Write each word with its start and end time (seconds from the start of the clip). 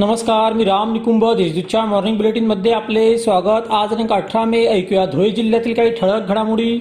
नमस्कार 0.00 0.52
मी 0.52 0.64
राम 0.64 0.92
निकुंभ. 0.92 1.24
देशदूतच्या 1.36 1.84
मॉर्निंग 1.84 2.16
बुलेटिनमध्ये 2.16 2.72
आपले 2.72 3.18
स्वागत. 3.18 3.66
आज 3.70 3.88
दिनांक 3.88 4.12
अठरा 4.12 4.44
मे 4.44 4.64
ऐकूया 4.66 5.04
धुळे 5.06 5.30
जिल्ह्यातील 5.30 5.74
काही 5.74 5.90
ठळक 5.90 6.28
घडामोडी. 6.28 6.78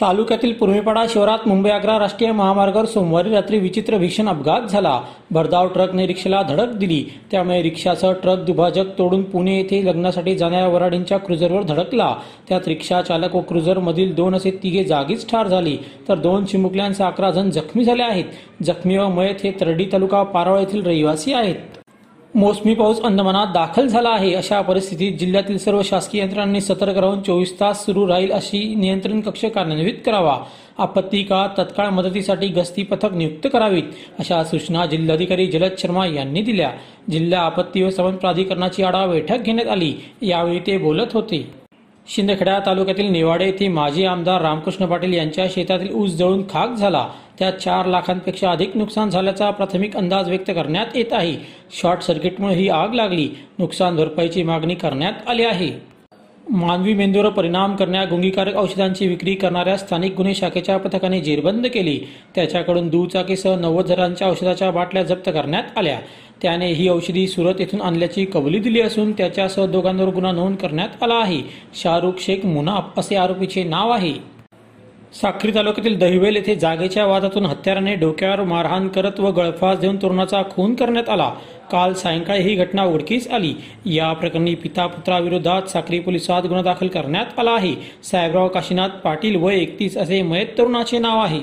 तालुक्यातील 0.00 0.52
पूर्वेपाडा 0.52 1.04
शहरात 1.08 1.46
मुंबई 1.46 1.70
आग्रा 1.70 1.98
राष्ट्रीय 1.98 2.30
महामार्गावर 2.32 2.86
सोमवारी 2.86 3.30
रात्री 3.30 3.58
विचित्र 3.58 3.96
भीषण 3.96 4.28
अपघात 4.28 4.68
झाला. 4.70 5.00
भरधाव 5.30 5.68
ट्रकने 5.68 6.06
रिक्षाला 6.06 6.40
धडक 6.42 6.72
दिली. 6.74 7.04
त्यामुळे 7.30 7.62
रिक्षासह 7.62 8.12
ट्रक 8.12 8.44
दुभाजक 8.44 8.98
तोडून 8.98 9.22
पुणे 9.22 9.56
येथे 9.56 9.84
लग्नासाठी 9.86 10.36
जाणाऱ्या 10.36 10.68
वराडींच्या 10.68 11.18
क्रुझरवर 11.18 11.62
धडकला. 11.62 12.14
त्यात 12.48 12.68
रिक्षा 12.68 13.02
चालक 13.02 13.36
व 13.36 13.40
क्रुझर 13.40 13.78
मधील 13.78 14.14
दोन 14.14 14.34
असे 14.34 14.50
तिघे 14.62 14.84
जागीच 14.84 15.28
ठार 15.30 15.48
झाली. 15.48 15.76
तर 16.08 16.14
दोन 16.14 16.44
चिमुकल्यांसह 16.44 17.04
अकरा 17.04 17.30
जण 17.30 17.50
जखमी 17.50 17.84
झाले 17.84 18.02
आहेत. 18.02 18.24
जखमी 18.62 18.96
व 18.96 19.08
मयत 19.08 19.44
हे 19.44 19.52
तरडी 19.60 19.84
तालुका 19.92 20.22
पारोळ 20.22 20.58
येथील 20.58 20.86
रहिवासी 20.86 21.32
आहेत. 21.32 21.79
मोसमी 22.34 22.74
पाऊस 22.74 23.00
अंदमानात 23.00 23.46
दाखल 23.46 23.86
झाला 23.86 24.08
आहे. 24.08 24.32
अशा 24.34 24.60
परिस्थितीत 24.60 25.18
जिल्ह्यातील 25.18 25.56
सर्व 25.58 25.80
शासकीय 25.84 26.20
यंत्रणांनी 26.20 26.60
सतर्क 26.60 26.98
राहून 26.98 27.22
चोवीस 27.22 27.58
तास 27.60 27.84
सुरू 27.86 28.06
राहील 28.08 28.30
अशी 28.32 28.74
नियंत्रण 28.74 29.20
कक्ष 29.20 29.44
कार्यान्वित 29.44 29.94
करावा. 30.06 30.36
आपत्ती 30.78 31.22
काळात 31.22 31.58
तत्काळ 31.58 31.88
मदतीसाठी 31.90 32.48
गस्ती 32.48 32.82
पथक 32.82 33.14
नियुक्त 33.14 33.48
करावीत 33.52 33.82
अशा 34.18 34.42
सूचना 34.44 34.86
जिल्हाधिकारी 34.86 35.46
जलद 35.46 35.72
शर्मा 35.78 36.06
यांनी 36.06 36.42
दिल्या. 36.42 36.70
जिल्हा 37.10 37.40
आपत्ती 37.40 37.80
व्यवस्थापन 37.80 38.16
प्राधिकरणाची 38.16 38.82
आढावा 38.82 39.06
बैठक 39.06 39.42
घेण्यात 39.42 39.68
आली. 39.68 39.92
यावेळी 40.22 40.58
ते 40.58 40.78
बोलत 40.78 41.12
होते. 41.12 41.48
शिंदखेडा 42.08 42.58
तालुक्यातील 42.58 43.10
नेवाडे 43.12 43.44
येथे 43.46 43.66
माजी 43.68 44.04
आमदार 44.04 44.42
रामकृष्ण 44.42 44.86
पाटील 44.86 45.12
यांच्या 45.14 45.46
शेतातील 45.50 45.92
ऊस 45.94 46.10
जळून 46.10 46.42
खाक 46.42 46.74
झाला. 46.74 47.06
त्या 47.40 47.50
चार 47.50 47.86
लाखांपेक्षा 47.86 48.50
अधिक 48.50 48.76
नुकसान 48.76 49.10
झाल्याचा 49.10 49.50
प्राथमिक 49.50 49.96
अंदाज 49.96 50.28
व्यक्त 50.28 50.50
करण्यात 50.50 50.96
येत 50.96 51.12
आहे. 51.12 51.34
शॉर्ट 51.70 52.02
सर्किटमुळे 52.02 52.54
ही 52.54 52.68
आग 52.68 52.94
लागली. 52.94 53.28
नुकसान 53.58 53.96
भरपाईची 53.96 54.42
मागणी 54.42 54.74
करण्यात 54.74 55.28
आली 55.28 55.44
आहे. 55.44 55.70
मानवी 56.50 56.94
मेंदूवर 56.94 57.28
परिणाम 57.28 57.76
करणाऱ्या 57.76 58.08
गुंगीकारक 58.10 58.56
औषधांची 58.56 59.06
विक्री 59.06 59.34
करणाऱ्या 59.34 59.76
स्थानिक 59.76 60.14
गुन्हे 60.16 60.34
शाखेच्या 60.34 60.76
पथकाने 60.76 61.20
जेरबंद 61.20 61.66
केली. 61.66 61.98
त्याच्याकडून 62.34 62.88
दुचाकीसह 62.88 63.56
नव्वद 63.56 63.84
हजारांच्या 63.84 64.28
औषधाच्या 64.28 64.70
बाटल्या 64.70 65.02
जप्त 65.02 65.28
करण्यात 65.28 65.78
आल्या. 65.78 65.98
त्याने 66.42 66.72
ही 66.72 66.88
औषधी 66.88 67.26
सुरत 67.28 67.54
येथून 67.58 67.80
आणल्याची 67.80 68.24
कबुली 68.24 68.58
दिली 68.58 68.80
असून 68.80 69.12
त्याच्यासह 69.12 69.66
दोघांवर 69.66 70.08
गुन्हा 70.08 70.32
नोंद 70.32 70.56
करण्यात 70.56 71.02
आला 71.02 71.14
आहे. 71.14 71.40
शाहरुख 71.74 72.12
शेख 72.18 72.46
मुनाफ 72.46 72.98
असे 72.98 73.16
आरोपीचे 73.16 73.64
नाव 73.64 73.90
आहे. 73.90 74.39
साक्री 75.14 75.54
तालुक्यातील 75.54 75.98
दहिवेल 75.98 76.36
येथे 76.36 76.54
जागेच्या 76.54 77.06
वादातून 77.06 77.46
हत्याराने 77.46 77.94
डोक्यावर 77.94 78.42
मारहाण 78.42 78.88
करत 78.88 79.20
व 79.20 79.30
गळफास 79.30 79.78
देऊन 79.78 79.96
तरुणाचा 79.96 80.42
खून 80.50 80.74
करण्यात 80.74 81.08
आला. 81.08 81.32
काल 81.72 81.94
सायंकाळी 81.94 82.42
ही 82.42 82.54
घटना 82.54 82.84
उडकीस 82.84 83.28
आली. 83.28 83.54
या 83.86 84.12
प्रकरणी 84.12 84.54
पिता 84.54 84.86
पुत्राविरोधात 84.86 85.62
साक्री 85.62 85.98
पोलिसात 85.98 86.42
गुन्हा 86.42 86.62
दाखल 86.62 86.88
करण्यात 86.88 87.38
आला 87.38 87.50
आहे. 87.50 87.74
साहेबराव 88.02 88.48
काशीनाथ 88.48 88.88
पाटील 88.88 89.36
व 89.36 89.50
एकतीस 89.50 89.96
असे 89.96 90.22
मयत 90.22 90.46
तरुणाचे 90.58 90.98
नाव 90.98 91.18
आहे. 91.18 91.40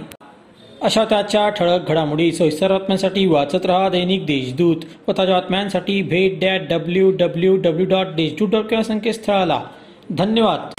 अशा 0.82 1.06
त्याच्या 1.06 1.50
ठळक 1.50 1.90
घडामोडी 1.90 2.32
सविस्तर 2.32 2.72
बातम्यांसाठी 2.72 3.26
वाचत 3.26 3.66
रहा 3.66 3.90
दैनिक 3.90 4.26
देशदूत 4.26 4.78
व 5.08 5.12
ताज्या 5.18 5.36
बातम्यांसाठी 5.36 6.02
भेट 6.02 6.40
dot 6.40 6.62
W 6.70 7.12
W 7.12 7.58
W 7.58 7.86
dot 7.86 8.06
Deshdoot 8.06 8.50
dot 8.50 8.82
संकेतस्थळाला. 8.82 9.62
धन्यवाद. 10.12 10.77